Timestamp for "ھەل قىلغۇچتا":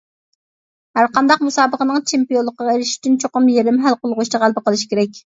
3.83-4.41